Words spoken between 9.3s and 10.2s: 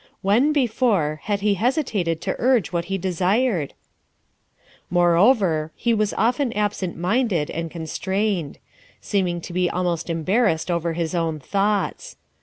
to be almost